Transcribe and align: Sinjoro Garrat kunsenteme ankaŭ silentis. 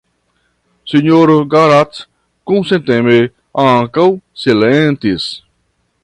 Sinjoro 0.91 1.35
Garrat 1.51 1.99
kunsenteme 2.51 3.17
ankaŭ 3.67 4.07
silentis. 4.45 5.29